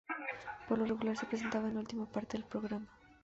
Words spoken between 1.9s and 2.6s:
parte del